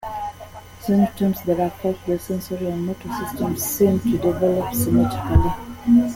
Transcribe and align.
Symptoms 0.79 1.43
that 1.43 1.59
affect 1.59 2.03
the 2.07 2.17
sensory 2.17 2.65
and 2.69 2.87
motor 2.87 3.07
systems 3.07 3.63
seem 3.63 3.99
to 3.99 4.17
develop 4.17 4.73
symmetrically. 4.73 5.53